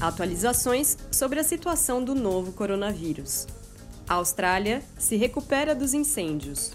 Atualizações 0.00 0.96
sobre 1.12 1.38
a 1.38 1.44
situação 1.44 2.02
do 2.02 2.14
novo 2.14 2.52
coronavírus. 2.52 3.46
A 4.08 4.14
Austrália 4.14 4.82
se 4.98 5.14
recupera 5.16 5.74
dos 5.74 5.92
incêndios. 5.92 6.72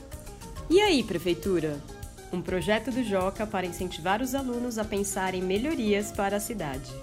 E 0.70 0.80
aí, 0.80 1.04
prefeitura? 1.04 1.82
Um 2.32 2.40
projeto 2.40 2.92
do 2.92 3.04
Joca 3.04 3.48
para 3.48 3.66
incentivar 3.66 4.22
os 4.22 4.36
alunos 4.36 4.78
a 4.78 4.86
pensar 4.86 5.34
em 5.34 5.42
melhorias 5.42 6.12
para 6.12 6.38
a 6.38 6.40
cidade. 6.40 6.94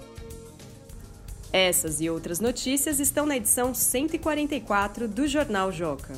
Essas 1.51 1.99
e 1.99 2.09
outras 2.09 2.39
notícias 2.39 3.01
estão 3.01 3.25
na 3.25 3.35
edição 3.35 3.73
144 3.73 5.09
do 5.09 5.27
Jornal 5.27 5.73
Joca. 5.73 6.13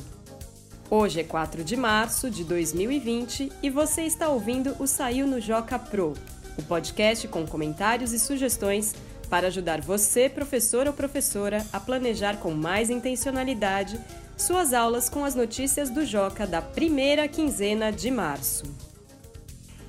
Hoje 0.88 1.18
é 1.18 1.24
4 1.24 1.64
de 1.64 1.76
março 1.76 2.30
de 2.30 2.44
2020 2.44 3.50
e 3.60 3.70
você 3.70 4.02
está 4.02 4.28
ouvindo 4.28 4.76
o 4.78 4.86
Saiu 4.86 5.26
no 5.26 5.40
Joca 5.40 5.80
Pro, 5.80 6.14
o 6.56 6.62
podcast 6.62 7.26
com 7.26 7.44
comentários 7.44 8.12
e 8.12 8.20
sugestões 8.20 8.94
para 9.26 9.48
ajudar 9.48 9.80
você, 9.80 10.28
professor 10.28 10.86
ou 10.86 10.92
professora, 10.92 11.66
a 11.72 11.78
planejar 11.78 12.38
com 12.38 12.52
mais 12.52 12.88
intencionalidade 12.88 14.00
suas 14.36 14.72
aulas 14.72 15.08
com 15.08 15.24
as 15.24 15.34
notícias 15.34 15.90
do 15.90 16.04
Joca 16.04 16.46
da 16.46 16.62
primeira 16.62 17.26
quinzena 17.26 17.90
de 17.90 18.10
março. 18.10 18.64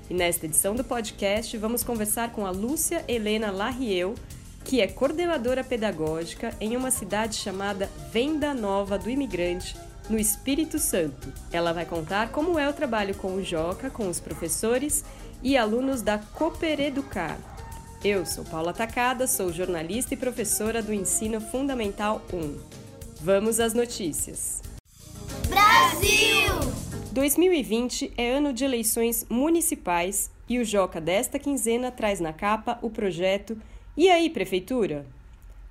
E 0.09 0.13
nesta 0.13 0.45
edição 0.45 0.73
do 0.73 0.83
podcast, 0.83 1.57
vamos 1.57 1.83
conversar 1.83 2.31
com 2.31 2.45
a 2.45 2.51
Lúcia 2.51 3.03
Helena 3.07 3.51
Larrieu, 3.51 4.15
que 4.63 4.79
é 4.79 4.87
coordenadora 4.87 5.63
pedagógica 5.63 6.53
em 6.61 6.77
uma 6.77 6.91
cidade 6.91 7.35
chamada 7.35 7.89
Venda 8.11 8.53
Nova 8.53 8.97
do 8.97 9.09
Imigrante, 9.09 9.75
no 10.09 10.17
Espírito 10.17 10.79
Santo. 10.79 11.31
Ela 11.51 11.73
vai 11.73 11.85
contar 11.85 12.29
como 12.29 12.57
é 12.57 12.69
o 12.69 12.73
trabalho 12.73 13.15
com 13.15 13.35
o 13.35 13.43
Joca, 13.43 13.89
com 13.89 14.07
os 14.07 14.19
professores 14.19 15.03
e 15.43 15.57
alunos 15.57 16.01
da 16.01 16.17
Cooper 16.17 16.79
Educar, 16.79 17.37
eu 18.03 18.25
sou 18.25 18.43
Paula 18.45 18.73
Tacada, 18.73 19.25
sou 19.27 19.51
jornalista 19.51 20.13
e 20.13 20.17
professora 20.17 20.81
do 20.81 20.93
Ensino 20.93 21.41
Fundamental 21.41 22.21
1. 22.31 22.57
Vamos 23.21 23.59
às 23.59 23.73
notícias. 23.73 24.61
Brasil! 25.49 26.71
2020 27.11 28.13
é 28.15 28.33
ano 28.33 28.53
de 28.53 28.63
eleições 28.63 29.25
municipais 29.27 30.29
e 30.47 30.59
o 30.59 30.65
Joca 30.65 31.01
desta 31.01 31.39
quinzena 31.39 31.91
traz 31.91 32.19
na 32.19 32.31
capa 32.31 32.77
o 32.81 32.89
projeto 32.89 33.57
E 33.95 34.09
aí, 34.09 34.29
Prefeitura? 34.29 35.05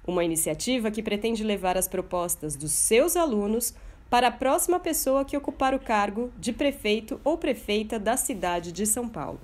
Uma 0.04 0.24
iniciativa 0.24 0.91
que 0.91 1.02
pretende 1.02 1.44
levar 1.44 1.77
as 1.77 1.86
propostas 1.86 2.56
dos 2.56 2.72
seus 2.72 3.16
alunos 3.16 3.72
para 4.10 4.28
a 4.28 4.32
próxima 4.32 4.80
pessoa 4.80 5.24
que 5.24 5.36
ocupar 5.36 5.74
o 5.74 5.80
cargo 5.80 6.32
de 6.38 6.52
prefeito 6.52 7.20
ou 7.22 7.38
prefeita 7.38 7.98
da 7.98 8.16
cidade 8.16 8.72
de 8.72 8.84
São 8.84 9.08
Paulo. 9.08 9.41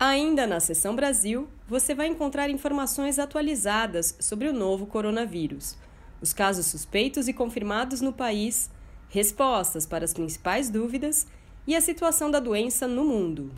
Ainda 0.00 0.46
na 0.46 0.60
seção 0.60 0.94
Brasil, 0.94 1.48
você 1.66 1.92
vai 1.92 2.06
encontrar 2.06 2.48
informações 2.48 3.18
atualizadas 3.18 4.14
sobre 4.20 4.48
o 4.48 4.52
novo 4.52 4.86
coronavírus, 4.86 5.76
os 6.20 6.32
casos 6.32 6.66
suspeitos 6.66 7.26
e 7.26 7.32
confirmados 7.32 8.00
no 8.00 8.12
país, 8.12 8.70
respostas 9.08 9.86
para 9.86 10.04
as 10.04 10.12
principais 10.12 10.70
dúvidas 10.70 11.26
e 11.66 11.74
a 11.74 11.80
situação 11.80 12.30
da 12.30 12.40
doença 12.40 12.86
no 12.86 13.04
mundo. 13.04 13.52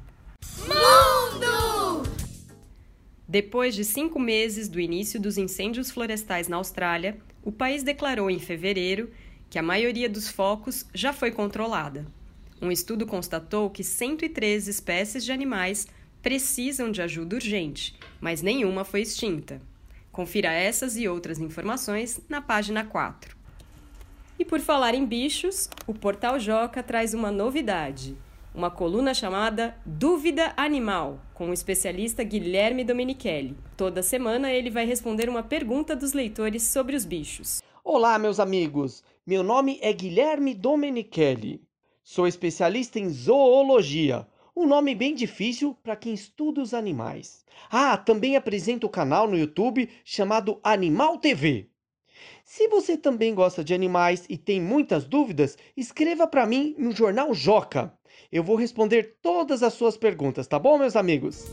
Mundo! 0.58 2.02
Depois 3.26 3.74
de 3.74 3.84
cinco 3.84 4.18
meses 4.18 4.68
do 4.68 4.80
início 4.80 5.20
dos 5.20 5.38
incêndios 5.38 5.90
florestais 5.90 6.48
na 6.48 6.56
Austrália, 6.56 7.18
o 7.44 7.52
país 7.52 7.82
declarou 7.82 8.28
em 8.28 8.38
fevereiro 8.38 9.10
que 9.48 9.58
a 9.58 9.62
maioria 9.62 10.08
dos 10.08 10.28
focos 10.28 10.84
já 10.92 11.12
foi 11.12 11.30
controlada. 11.30 12.06
Um 12.60 12.70
estudo 12.70 13.06
constatou 13.06 13.70
que 13.70 13.82
113 13.82 14.70
espécies 14.70 15.24
de 15.24 15.32
animais 15.32 15.86
precisam 16.20 16.90
de 16.90 17.00
ajuda 17.00 17.36
urgente, 17.36 17.98
mas 18.20 18.42
nenhuma 18.42 18.84
foi 18.84 19.02
extinta. 19.02 19.62
Confira 20.12 20.52
essas 20.52 20.96
e 20.96 21.08
outras 21.08 21.38
informações 21.38 22.20
na 22.28 22.40
página 22.40 22.84
4. 22.84 23.39
E 24.40 24.44
por 24.44 24.58
falar 24.58 24.94
em 24.94 25.04
bichos, 25.04 25.68
o 25.86 25.92
Portal 25.92 26.40
Joca 26.40 26.82
traz 26.82 27.12
uma 27.12 27.30
novidade: 27.30 28.16
uma 28.54 28.70
coluna 28.70 29.12
chamada 29.12 29.76
Dúvida 29.84 30.54
Animal, 30.56 31.20
com 31.34 31.50
o 31.50 31.52
especialista 31.52 32.24
Guilherme 32.24 32.82
Domenichelli. 32.82 33.54
Toda 33.76 34.02
semana 34.02 34.50
ele 34.50 34.70
vai 34.70 34.86
responder 34.86 35.28
uma 35.28 35.42
pergunta 35.42 35.94
dos 35.94 36.14
leitores 36.14 36.62
sobre 36.62 36.96
os 36.96 37.04
bichos. 37.04 37.60
Olá, 37.84 38.18
meus 38.18 38.40
amigos. 38.40 39.04
Meu 39.26 39.42
nome 39.42 39.78
é 39.82 39.92
Guilherme 39.92 40.54
Domenichelli. 40.54 41.60
Sou 42.02 42.26
especialista 42.26 42.98
em 42.98 43.10
zoologia 43.10 44.26
um 44.56 44.66
nome 44.66 44.94
bem 44.94 45.14
difícil 45.14 45.76
para 45.82 45.96
quem 45.96 46.12
estuda 46.12 46.60
os 46.60 46.74
animais. 46.74 47.44
Ah, 47.70 47.96
também 47.96 48.36
apresento 48.36 48.86
o 48.86 48.90
canal 48.90 49.28
no 49.28 49.38
YouTube 49.38 49.88
chamado 50.04 50.58
Animal 50.62 51.18
TV. 51.18 51.69
Se 52.52 52.66
você 52.66 52.96
também 52.96 53.32
gosta 53.32 53.62
de 53.62 53.72
animais 53.72 54.24
e 54.28 54.36
tem 54.36 54.60
muitas 54.60 55.04
dúvidas, 55.04 55.56
escreva 55.76 56.26
para 56.26 56.44
mim 56.44 56.74
no 56.76 56.90
jornal 56.90 57.32
Joca. 57.32 57.94
Eu 58.30 58.42
vou 58.42 58.56
responder 58.56 59.18
todas 59.22 59.62
as 59.62 59.72
suas 59.74 59.96
perguntas, 59.96 60.48
tá 60.48 60.58
bom, 60.58 60.76
meus 60.76 60.96
amigos? 60.96 61.44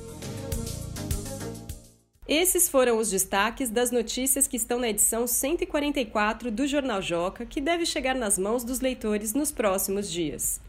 Esses 2.27 2.67
foram 2.67 2.97
os 2.97 3.11
destaques 3.11 3.69
das 3.69 3.91
notícias 3.91 4.47
que 4.47 4.57
estão 4.57 4.79
na 4.79 4.89
edição 4.89 5.27
144 5.27 6.49
do 6.49 6.65
Jornal 6.65 6.99
Joca, 6.99 7.45
que 7.45 7.61
deve 7.61 7.85
chegar 7.85 8.15
nas 8.15 8.39
mãos 8.39 8.63
dos 8.63 8.79
leitores 8.79 9.35
nos 9.35 9.51
próximos 9.51 10.11
dias. 10.11 10.59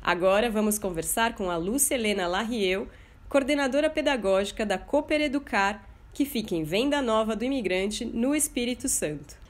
Agora 0.00 0.48
vamos 0.48 0.78
conversar 0.78 1.34
com 1.34 1.50
a 1.50 1.56
Lúcia 1.56 1.96
Helena 1.96 2.28
Larrieu, 2.28 2.86
coordenadora 3.28 3.90
pedagógica 3.90 4.64
da 4.64 4.78
Cooper 4.78 5.20
Educar, 5.20 5.84
que 6.14 6.24
fica 6.24 6.54
em 6.54 6.62
Venda 6.62 7.02
Nova 7.02 7.34
do 7.34 7.44
Imigrante, 7.44 8.04
no 8.04 8.36
Espírito 8.36 8.88
Santo. 8.88 9.47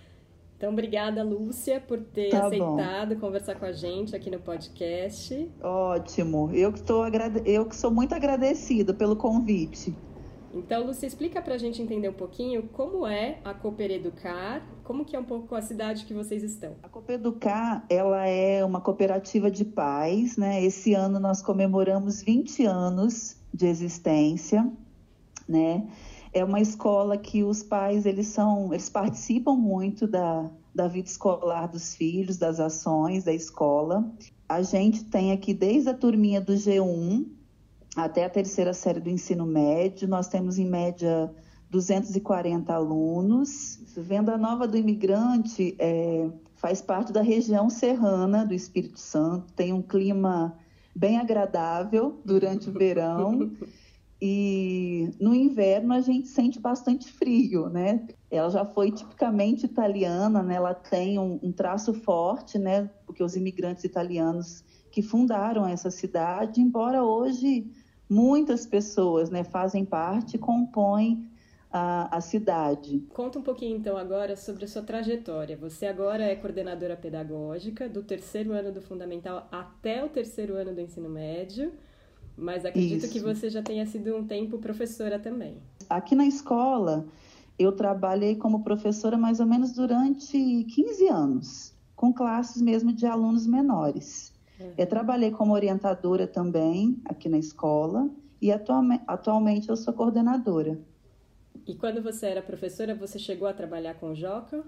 Então, 0.58 0.72
obrigada, 0.72 1.22
Lúcia, 1.22 1.80
por 1.80 2.00
ter 2.00 2.30
tá 2.30 2.48
aceitado 2.48 3.14
bom. 3.14 3.20
conversar 3.20 3.54
com 3.54 3.64
a 3.64 3.70
gente 3.70 4.16
aqui 4.16 4.28
no 4.28 4.40
podcast. 4.40 5.48
Ótimo. 5.62 6.50
Eu 6.52 6.72
que, 6.72 6.80
estou 6.80 7.04
agrade... 7.04 7.40
eu 7.46 7.64
que 7.64 7.76
sou 7.76 7.92
muito 7.92 8.12
agradecida 8.12 8.92
pelo 8.92 9.14
convite. 9.14 9.94
Então, 10.52 10.84
Lúcia, 10.84 11.06
explica 11.06 11.40
para 11.40 11.54
a 11.54 11.58
gente 11.58 11.80
entender 11.80 12.08
um 12.08 12.14
pouquinho 12.14 12.64
como 12.72 13.06
é 13.06 13.38
a 13.44 13.54
Cooper 13.54 13.88
Educar, 13.92 14.66
como 14.82 15.04
que 15.04 15.14
é 15.14 15.20
um 15.20 15.24
pouco 15.24 15.54
a 15.54 15.62
cidade 15.62 16.04
que 16.04 16.12
vocês 16.12 16.42
estão. 16.42 16.74
A 16.82 16.88
Cooper 16.88 17.14
Educar, 17.14 17.86
ela 17.88 18.26
é 18.26 18.64
uma 18.64 18.80
cooperativa 18.80 19.48
de 19.52 19.64
pais, 19.64 20.36
né? 20.36 20.64
Esse 20.64 20.92
ano 20.92 21.20
nós 21.20 21.40
comemoramos 21.40 22.20
20 22.20 22.64
anos 22.64 23.36
de 23.54 23.68
existência, 23.68 24.68
né? 25.48 25.86
É 26.32 26.44
uma 26.44 26.60
escola 26.60 27.16
que 27.16 27.42
os 27.42 27.62
pais, 27.62 28.06
eles 28.06 28.28
são, 28.28 28.72
eles 28.72 28.88
participam 28.88 29.54
muito 29.54 30.06
da, 30.06 30.50
da 30.74 30.86
vida 30.86 31.08
escolar 31.08 31.66
dos 31.66 31.94
filhos, 31.94 32.36
das 32.36 32.60
ações 32.60 33.24
da 33.24 33.32
escola. 33.32 34.10
A 34.48 34.62
gente 34.62 35.04
tem 35.04 35.32
aqui 35.32 35.52
desde 35.52 35.88
a 35.90 35.94
turminha 35.94 36.40
do 36.40 36.52
G1 36.52 37.26
até 37.96 38.24
a 38.24 38.30
terceira 38.30 38.72
série 38.72 39.00
do 39.00 39.10
ensino 39.10 39.44
médio, 39.44 40.06
nós 40.06 40.28
temos 40.28 40.58
em 40.58 40.66
média 40.66 41.32
240 41.70 42.72
alunos. 42.72 43.80
Venda 43.96 44.38
Nova 44.38 44.68
do 44.68 44.76
Imigrante 44.76 45.74
é, 45.78 46.30
faz 46.56 46.80
parte 46.80 47.12
da 47.12 47.22
região 47.22 47.68
serrana 47.68 48.46
do 48.46 48.54
Espírito 48.54 49.00
Santo, 49.00 49.52
tem 49.54 49.72
um 49.72 49.82
clima 49.82 50.56
bem 50.94 51.18
agradável 51.18 52.20
durante 52.24 52.68
o 52.68 52.72
verão. 52.72 53.50
E 54.20 55.10
no 55.20 55.32
inverno 55.32 55.94
a 55.94 56.00
gente 56.00 56.26
sente 56.26 56.58
bastante 56.58 57.10
frio, 57.12 57.68
né? 57.68 58.06
Ela 58.30 58.50
já 58.50 58.64
foi 58.64 58.90
tipicamente 58.90 59.64
italiana, 59.64 60.42
né? 60.42 60.56
Ela 60.56 60.74
tem 60.74 61.18
um, 61.18 61.38
um 61.42 61.52
traço 61.52 61.94
forte, 61.94 62.58
né? 62.58 62.90
Porque 63.06 63.22
os 63.22 63.36
imigrantes 63.36 63.84
italianos 63.84 64.64
que 64.90 65.02
fundaram 65.02 65.66
essa 65.66 65.90
cidade, 65.90 66.60
embora 66.60 67.04
hoje 67.04 67.70
muitas 68.08 68.66
pessoas, 68.66 69.30
né, 69.30 69.44
fazem 69.44 69.84
parte, 69.84 70.38
compõem 70.38 71.28
a, 71.70 72.16
a, 72.16 72.20
cidade. 72.20 73.00
Conta 73.10 73.38
um 73.38 73.42
pouquinho 73.42 73.76
então 73.76 73.96
agora 73.96 74.34
sobre 74.34 74.64
a 74.64 74.68
sua 74.68 74.82
trajetória. 74.82 75.56
Você 75.58 75.86
agora 75.86 76.24
é 76.24 76.34
coordenadora 76.34 76.96
pedagógica 76.96 77.88
do 77.88 78.02
terceiro 78.02 78.52
ano 78.52 78.72
do 78.72 78.80
fundamental 78.80 79.46
até 79.52 80.02
o 80.02 80.08
terceiro 80.08 80.54
ano 80.54 80.74
do 80.74 80.80
ensino 80.80 81.10
médio. 81.10 81.72
Mas 82.38 82.64
acredito 82.64 83.04
Isso. 83.04 83.12
que 83.12 83.20
você 83.20 83.50
já 83.50 83.62
tenha 83.62 83.84
sido 83.84 84.16
um 84.16 84.24
tempo 84.24 84.58
professora 84.58 85.18
também. 85.18 85.58
Aqui 85.90 86.14
na 86.14 86.24
escola, 86.24 87.04
eu 87.58 87.72
trabalhei 87.72 88.36
como 88.36 88.62
professora 88.62 89.18
mais 89.18 89.40
ou 89.40 89.46
menos 89.46 89.72
durante 89.72 90.64
15 90.64 91.08
anos, 91.08 91.74
com 91.96 92.12
classes 92.12 92.62
mesmo 92.62 92.92
de 92.92 93.06
alunos 93.06 93.46
menores. 93.46 94.32
Uhum. 94.60 94.72
Eu 94.78 94.86
trabalhei 94.86 95.32
como 95.32 95.52
orientadora 95.52 96.26
também 96.28 97.00
aqui 97.04 97.28
na 97.28 97.38
escola 97.38 98.08
e 98.40 98.52
atualmente, 98.52 99.02
atualmente 99.06 99.68
eu 99.68 99.76
sou 99.76 99.92
coordenadora. 99.92 100.78
E 101.66 101.74
quando 101.74 102.00
você 102.00 102.26
era 102.26 102.40
professora, 102.40 102.94
você 102.94 103.18
chegou 103.18 103.48
a 103.48 103.52
trabalhar 103.52 103.94
com 103.94 104.12
o 104.12 104.14
Joca? 104.14 104.64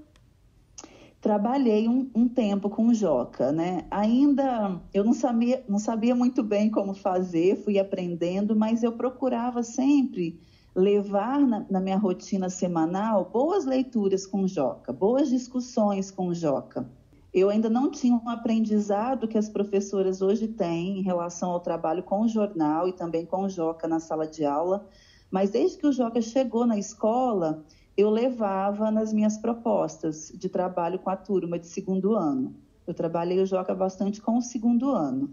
Trabalhei 1.20 1.87
um, 1.87 2.11
um, 2.14 2.28
tempo 2.28 2.70
com 2.70 2.88
o 2.88 2.94
Joca, 2.94 3.52
né? 3.52 3.84
Ainda 3.90 4.81
eu 4.93 5.05
não 5.05 5.12
sabia, 5.12 5.62
não 5.69 5.78
sabia 5.78 6.14
muito 6.14 6.43
bem 6.43 6.70
como 6.70 6.94
fazer, 6.94 7.56
fui 7.56 7.78
aprendendo, 7.78 8.56
mas 8.56 8.82
eu 8.82 8.93
procurava 8.93 9.62
sempre 9.62 10.40
levar 10.75 11.40
na, 11.40 11.67
na 11.69 11.81
minha 11.81 11.99
rotina 11.99 12.49
semanal 12.49 13.28
boas 13.31 13.67
leituras 13.67 14.26
com 14.26 14.43
o 14.43 14.49
Joca, 14.49 14.93
boas 14.93 15.28
discussões 15.28 16.11
com 16.11 16.28
o 16.28 16.34
Joca. 16.34 16.88
Eu 17.32 17.50
ainda 17.50 17.69
não 17.69 17.90
tinha 17.90 18.14
um 18.14 18.28
aprendizado 18.28 19.28
que 19.28 19.38
as 19.38 19.49
professoras 19.49 20.20
hoje 20.20 20.49
têm 20.49 20.99
em 20.99 21.02
relação 21.02 21.50
ao 21.50 21.61
trabalho 21.61 22.02
com 22.02 22.23
o 22.23 22.28
jornal 22.28 22.88
e 22.88 22.93
também 22.93 23.26
com 23.26 23.43
o 23.43 23.49
Joca 23.49 23.87
na 23.87 24.00
sala 24.00 24.26
de 24.26 24.44
aula, 24.44 24.88
mas 25.31 25.50
desde 25.50 25.76
que 25.76 25.87
o 25.87 25.93
Joca 25.93 26.20
chegou 26.20 26.66
na 26.66 26.78
escola, 26.78 27.62
eu 28.00 28.11
levava 28.11 28.91
nas 28.91 29.12
minhas 29.12 29.37
propostas 29.37 30.32
de 30.35 30.49
trabalho 30.49 30.99
com 30.99 31.11
a 31.11 31.17
turma 31.17 31.58
de 31.58 31.67
segundo 31.67 32.14
ano. 32.14 32.55
Eu 32.87 32.94
trabalhei 32.94 33.41
o 33.41 33.47
Joca 33.47 33.75
bastante 33.75 34.20
com 34.20 34.38
o 34.38 34.43
segundo 34.43 34.91
ano. 34.91 35.31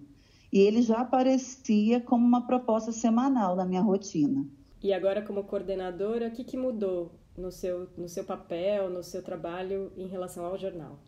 E 0.52 0.60
ele 0.60 0.82
já 0.82 1.00
aparecia 1.00 2.00
como 2.00 2.26
uma 2.26 2.46
proposta 2.46 2.92
semanal 2.92 3.56
na 3.56 3.66
minha 3.66 3.82
rotina. 3.82 4.46
E 4.82 4.94
agora, 4.94 5.22
como 5.22 5.44
coordenadora, 5.44 6.28
o 6.28 6.32
que, 6.32 6.44
que 6.44 6.56
mudou 6.56 7.12
no 7.38 7.52
seu, 7.52 7.88
no 7.98 8.08
seu 8.08 8.24
papel, 8.24 8.90
no 8.90 9.04
seu 9.04 9.24
trabalho 9.24 9.92
em 9.98 10.08
relação 10.08 10.46
ao 10.46 10.58
jornal? 10.58 11.00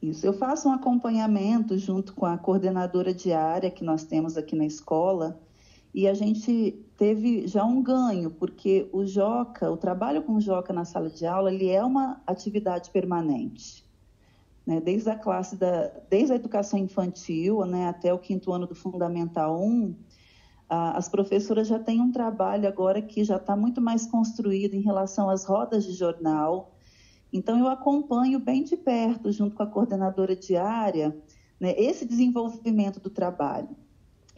Isso, 0.00 0.24
eu 0.24 0.32
faço 0.32 0.68
um 0.68 0.72
acompanhamento 0.72 1.76
junto 1.76 2.14
com 2.14 2.24
a 2.24 2.38
coordenadora 2.38 3.12
diária 3.12 3.70
que 3.70 3.84
nós 3.84 4.04
temos 4.04 4.36
aqui 4.36 4.54
na 4.54 4.64
escola 4.64 5.40
e 5.94 6.06
a 6.06 6.14
gente 6.14 6.84
teve 6.96 7.46
já 7.46 7.64
um 7.64 7.82
ganho, 7.82 8.30
porque 8.30 8.88
o 8.92 9.06
Joca, 9.06 9.70
o 9.70 9.76
trabalho 9.76 10.22
com 10.22 10.34
o 10.34 10.40
Joca 10.40 10.72
na 10.72 10.84
sala 10.84 11.08
de 11.08 11.26
aula, 11.26 11.52
ele 11.52 11.68
é 11.68 11.82
uma 11.82 12.20
atividade 12.26 12.90
permanente. 12.90 13.86
Né? 14.66 14.80
Desde 14.80 15.08
a 15.08 15.16
classe 15.16 15.56
da, 15.56 15.90
desde 16.10 16.32
a 16.32 16.36
educação 16.36 16.78
infantil 16.78 17.64
né, 17.64 17.88
até 17.88 18.12
o 18.12 18.18
quinto 18.18 18.52
ano 18.52 18.66
do 18.66 18.74
Fundamental 18.74 19.62
1, 19.62 19.94
as 20.68 21.08
professoras 21.08 21.66
já 21.66 21.78
têm 21.78 22.00
um 22.00 22.12
trabalho 22.12 22.68
agora 22.68 23.00
que 23.00 23.24
já 23.24 23.36
está 23.36 23.56
muito 23.56 23.80
mais 23.80 24.04
construído 24.06 24.74
em 24.74 24.82
relação 24.82 25.30
às 25.30 25.46
rodas 25.46 25.84
de 25.86 25.92
jornal. 25.92 26.74
Então, 27.32 27.58
eu 27.58 27.68
acompanho 27.68 28.38
bem 28.38 28.62
de 28.62 28.76
perto, 28.76 29.32
junto 29.32 29.56
com 29.56 29.62
a 29.62 29.66
coordenadora 29.66 30.36
diária, 30.36 31.16
né, 31.58 31.74
esse 31.78 32.04
desenvolvimento 32.04 33.00
do 33.00 33.08
trabalho. 33.08 33.74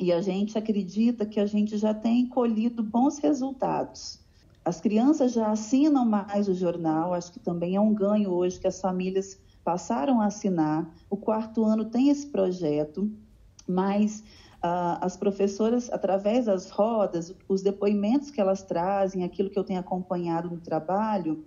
E 0.01 0.11
a 0.15 0.23
gente 0.23 0.57
acredita 0.57 1.27
que 1.27 1.39
a 1.39 1.45
gente 1.45 1.77
já 1.77 1.93
tem 1.93 2.27
colhido 2.27 2.83
bons 2.83 3.19
resultados. 3.19 4.19
As 4.65 4.81
crianças 4.81 5.33
já 5.33 5.51
assinam 5.51 6.07
mais 6.07 6.49
o 6.49 6.55
jornal, 6.55 7.13
acho 7.13 7.31
que 7.31 7.39
também 7.39 7.77
é 7.77 7.81
um 7.81 7.93
ganho 7.93 8.31
hoje 8.31 8.59
que 8.59 8.67
as 8.67 8.81
famílias 8.81 9.39
passaram 9.63 10.23
a 10.23 10.27
assinar. 10.27 10.91
O 11.11 11.19
quarto 11.19 11.65
ano 11.65 11.85
tem 11.85 12.09
esse 12.09 12.27
projeto, 12.27 13.13
mas 13.69 14.21
uh, 14.65 14.97
as 15.03 15.19
professoras, 15.19 15.91
através 15.93 16.47
das 16.47 16.71
rodas, 16.71 17.35
os 17.47 17.61
depoimentos 17.61 18.31
que 18.31 18.41
elas 18.41 18.63
trazem, 18.63 19.23
aquilo 19.23 19.51
que 19.51 19.59
eu 19.59 19.65
tenho 19.65 19.81
acompanhado 19.81 20.49
no 20.49 20.59
trabalho, 20.59 21.45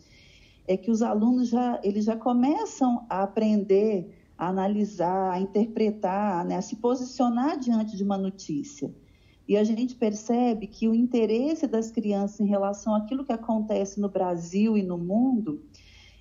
é 0.67 0.77
que 0.77 0.91
os 0.91 1.01
alunos 1.01 1.49
já, 1.49 1.79
eles 1.83 2.05
já 2.05 2.15
começam 2.15 3.03
a 3.09 3.23
aprender 3.23 4.22
a 4.37 4.47
analisar, 4.47 5.31
a 5.31 5.39
interpretar, 5.39 6.45
né, 6.45 6.57
a 6.57 6.61
se 6.61 6.75
posicionar 6.77 7.57
diante 7.57 7.95
de 7.95 8.03
uma 8.03 8.17
notícia. 8.17 8.93
E 9.47 9.57
a 9.57 9.63
gente 9.63 9.95
percebe 9.95 10.67
que 10.67 10.87
o 10.87 10.95
interesse 10.95 11.67
das 11.67 11.91
crianças 11.91 12.39
em 12.39 12.45
relação 12.45 12.95
àquilo 12.95 13.25
que 13.25 13.33
acontece 13.33 13.99
no 13.99 14.09
Brasil 14.09 14.77
e 14.77 14.83
no 14.83 14.97
mundo, 14.97 15.61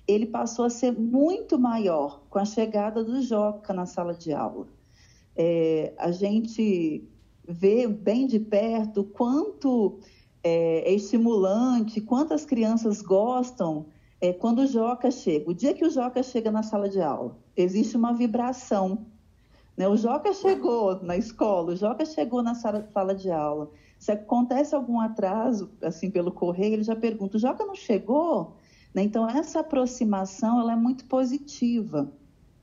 ele 0.07 0.25
passou 0.25 0.65
a 0.65 0.69
ser 0.69 0.91
muito 0.91 1.57
maior 1.57 2.23
com 2.29 2.37
a 2.37 2.45
chegada 2.45 3.03
do 3.03 3.21
Joca 3.21 3.73
na 3.73 3.85
sala 3.85 4.13
de 4.13 4.33
aula. 4.33 4.67
É, 5.35 5.93
a 5.97 6.11
gente 6.11 7.07
vê 7.47 7.87
bem 7.87 8.27
de 8.27 8.39
perto 8.39 9.03
quanto 9.03 9.99
é, 10.43 10.89
é 10.89 10.93
estimulante, 10.93 12.01
quantas 12.01 12.45
crianças 12.45 13.01
gostam 13.01 13.85
é, 14.23 14.31
quando 14.31 14.59
o 14.59 14.65
Joca 14.65 15.11
chega. 15.11 15.51
O 15.51 15.53
dia 15.53 15.73
que 15.73 15.85
o 15.85 15.89
Joca 15.89 16.23
chega 16.23 16.49
na 16.49 16.63
sala 16.63 16.87
de 16.87 17.01
aula, 17.01 17.37
existe 17.57 17.97
uma 17.97 18.13
vibração. 18.13 19.05
Né? 19.75 19.85
O 19.85 19.97
Joca 19.97 20.31
chegou 20.33 21.03
na 21.03 21.17
escola, 21.17 21.73
o 21.73 21.75
Joca 21.75 22.05
chegou 22.05 22.41
na 22.41 22.55
sala, 22.55 22.87
sala 22.93 23.13
de 23.13 23.29
aula. 23.29 23.69
Se 23.99 24.13
acontece 24.13 24.73
algum 24.73 25.01
atraso, 25.01 25.69
assim, 25.81 26.09
pelo 26.09 26.31
correio, 26.31 26.75
ele 26.75 26.83
já 26.83 26.95
pergunta, 26.95 27.35
o 27.35 27.39
Joca 27.39 27.65
não 27.65 27.75
chegou? 27.75 28.55
Né? 28.95 29.03
Então, 29.03 29.29
essa 29.29 29.59
aproximação, 29.59 30.57
ela 30.61 30.71
é 30.71 30.77
muito 30.77 31.03
positiva. 31.03 32.09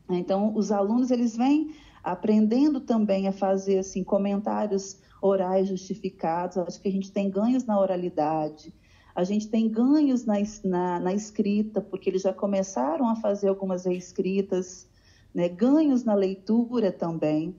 Então, 0.09 0.57
os 0.57 0.73
alunos, 0.73 1.11
eles 1.11 1.37
vêm 1.37 1.75
aprendendo 2.03 2.81
também 2.81 3.29
a 3.29 3.33
fazer, 3.33 3.81
assim, 3.81 4.03
comentários 4.03 4.99
orais 5.21 5.69
justificados. 5.69 6.57
Acho 6.57 6.81
que 6.81 6.89
a 6.89 6.93
gente 6.93 7.13
tem 7.13 7.29
ganhos 7.29 7.67
na 7.67 7.79
oralidade, 7.79 8.73
a 9.15 9.25
gente 9.25 9.49
tem 9.49 9.69
ganhos 9.69 10.25
na, 10.25 10.35
na, 10.65 11.01
na 11.01 11.15
escrita, 11.15 11.81
porque 11.81 12.11
eles 12.11 12.23
já 12.23 12.33
começaram 12.33 13.09
a 13.09 13.17
fazer 13.17 13.49
algumas 13.49 13.85
reescritas, 13.85 14.89
né? 15.35 15.49
ganhos 15.49 16.05
na 16.05 16.15
leitura 16.15 16.93
também, 16.93 17.55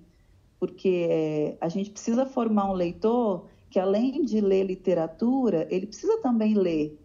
porque 0.59 1.07
é, 1.09 1.57
a 1.59 1.67
gente 1.69 1.89
precisa 1.89 2.25
formar 2.25 2.69
um 2.69 2.73
leitor 2.73 3.47
que, 3.69 3.79
além 3.79 4.23
de 4.23 4.41
ler 4.41 4.63
literatura, 4.63 5.67
ele 5.69 5.87
precisa 5.87 6.17
também 6.21 6.53
ler 6.53 6.99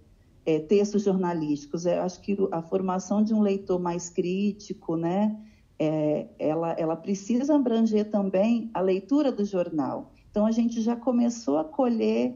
é, 0.44 0.58
textos 0.60 1.02
jornalísticos. 1.02 1.86
Eu 1.86 2.02
acho 2.02 2.20
que 2.20 2.36
a 2.52 2.62
formação 2.62 3.22
de 3.22 3.34
um 3.34 3.42
leitor 3.42 3.80
mais 3.80 4.08
crítico, 4.10 4.96
né? 4.96 5.36
É, 5.78 6.26
ela, 6.38 6.72
ela 6.72 6.96
precisa 6.96 7.54
abranger 7.54 8.10
também 8.10 8.70
a 8.72 8.80
leitura 8.80 9.30
do 9.30 9.44
jornal. 9.44 10.12
Então, 10.30 10.46
a 10.46 10.50
gente 10.50 10.80
já 10.80 10.96
começou 10.96 11.58
a 11.58 11.64
colher 11.64 12.34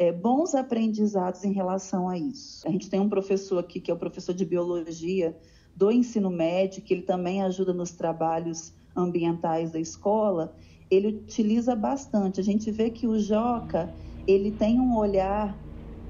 é, 0.00 0.10
bons 0.10 0.54
aprendizados 0.54 1.44
em 1.44 1.52
relação 1.52 2.08
a 2.08 2.16
isso. 2.16 2.66
A 2.66 2.70
gente 2.70 2.88
tem 2.88 2.98
um 2.98 3.08
professor 3.10 3.58
aqui, 3.58 3.78
que 3.78 3.90
é 3.90 3.94
o 3.94 3.98
professor 3.98 4.34
de 4.34 4.46
biologia 4.46 5.38
do 5.76 5.92
ensino 5.92 6.30
médio, 6.30 6.82
que 6.82 6.94
ele 6.94 7.02
também 7.02 7.42
ajuda 7.42 7.74
nos 7.74 7.90
trabalhos 7.90 8.72
ambientais 8.96 9.72
da 9.72 9.78
escola, 9.78 10.56
ele 10.90 11.08
utiliza 11.08 11.76
bastante. 11.76 12.40
A 12.40 12.42
gente 12.42 12.70
vê 12.70 12.88
que 12.88 13.06
o 13.06 13.20
Joca, 13.20 13.94
ele 14.26 14.50
tem 14.52 14.80
um 14.80 14.96
olhar 14.96 15.62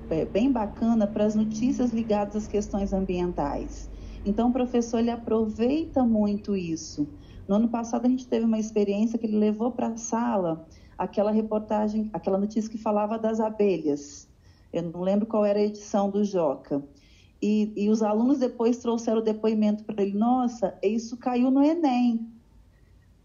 é, 0.08 0.24
bem 0.24 0.52
bacana 0.52 1.04
para 1.04 1.24
as 1.24 1.34
notícias 1.34 1.90
ligadas 1.90 2.36
às 2.36 2.46
questões 2.46 2.92
ambientais. 2.92 3.90
Então, 4.24 4.50
o 4.50 4.52
professor 4.52 4.98
ele 4.98 5.10
aproveita 5.10 6.04
muito 6.04 6.54
isso. 6.54 7.08
No 7.48 7.56
ano 7.56 7.68
passado, 7.68 8.06
a 8.06 8.08
gente 8.08 8.28
teve 8.28 8.44
uma 8.44 8.58
experiência 8.58 9.18
que 9.18 9.26
ele 9.26 9.36
levou 9.36 9.72
para 9.72 9.88
a 9.88 9.96
sala 9.96 10.64
aquela 11.00 11.30
reportagem, 11.30 12.10
aquela 12.12 12.36
notícia 12.36 12.70
que 12.70 12.76
falava 12.76 13.18
das 13.18 13.40
abelhas. 13.40 14.28
Eu 14.70 14.82
não 14.82 15.00
lembro 15.00 15.26
qual 15.26 15.46
era 15.46 15.58
a 15.58 15.62
edição 15.62 16.10
do 16.10 16.22
Joca. 16.22 16.84
E, 17.40 17.72
e 17.74 17.88
os 17.88 18.02
alunos 18.02 18.38
depois 18.38 18.76
trouxeram 18.76 19.20
o 19.20 19.24
depoimento 19.24 19.82
para 19.82 20.02
ele: 20.02 20.12
nossa, 20.12 20.78
isso 20.82 21.16
caiu 21.16 21.50
no 21.50 21.64
Enem. 21.64 22.28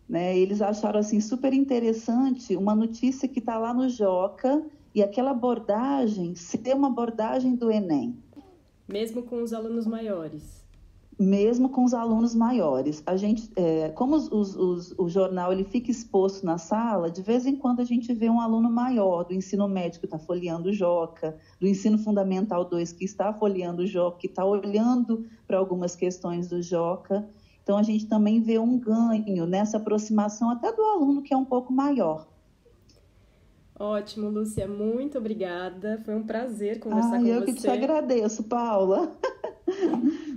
Né? 0.08 0.38
Eles 0.38 0.62
acharam 0.62 1.01
assim 1.01 1.20
super 1.20 1.53
interessante 1.53 2.55
uma 2.55 2.74
notícia 2.74 3.27
que 3.27 3.39
está 3.39 3.58
lá 3.58 3.74
no 3.74 3.89
Joca 3.89 4.65
e 4.94 5.03
aquela 5.03 5.32
abordagem 5.32 6.34
ser 6.34 6.74
uma 6.75 6.88
abordagem 6.88 7.55
do 7.55 7.70
Enem. 7.70 8.17
Mesmo 8.88 9.24
com 9.24 9.44
os 9.44 9.51
alunos 9.51 9.86
maiores 9.86 10.64
mesmo 11.17 11.69
com 11.69 11.84
os 11.84 11.93
alunos 11.93 12.36
maiores. 12.36 13.01
A 13.05 13.15
gente, 13.15 13.50
é, 13.55 13.89
como 13.89 14.15
os, 14.15 14.31
os, 14.31 14.55
os, 14.55 14.95
o 14.98 15.07
jornal 15.07 15.51
ele 15.51 15.63
fica 15.63 15.89
exposto 15.89 16.45
na 16.45 16.57
sala, 16.57 17.10
de 17.10 17.22
vez 17.22 17.45
em 17.45 17.55
quando 17.55 17.79
a 17.79 17.86
gente 17.86 18.13
vê 18.13 18.29
um 18.29 18.41
aluno 18.41 18.69
maior 18.69 19.24
do 19.24 19.34
ensino 19.34 19.67
médio 19.67 20.00
que 20.00 20.05
está 20.05 20.19
folheando 20.19 20.69
o 20.69 20.74
Joca, 20.74 21.38
do 21.60 21.67
ensino 21.67 21.98
fundamental 21.98 22.65
2 22.65 22.91
que 22.91 23.05
está 23.05 23.34
folheando 23.34 23.84
o 23.84 23.88
Joca, 23.88 24.19
que 24.19 24.27
está 24.27 24.43
olhando 24.45 25.25
para 25.48 25.57
algumas 25.57 25.95
questões 25.95 26.50
do 26.50 26.62
Joca. 26.62 27.27
Então 27.63 27.77
a 27.77 27.84
gente 27.84 28.07
também 28.07 28.41
vê 28.41 28.60
um 28.60 28.77
ganho 28.77 29.45
nessa 29.45 29.77
aproximação 29.77 30.50
até 30.50 30.72
do 30.72 30.81
aluno 30.84 31.22
que 31.22 31.34
é 31.34 31.38
um 31.38 31.45
pouco 31.45 31.72
maior. 31.72 32.27
Ótimo, 33.77 34.29
Lúcia, 34.29 34.67
muito 34.67 35.17
obrigada. 35.17 36.01
Foi 36.05 36.15
um 36.15 36.24
prazer 36.24 36.79
conversar 36.79 37.17
ah, 37.17 37.19
com 37.19 37.25
eu 37.25 37.41
você. 37.41 37.41
Eu 37.41 37.45
que 37.45 37.53
te 37.53 37.67
agradeço, 37.67 38.43
Paula. 38.43 39.12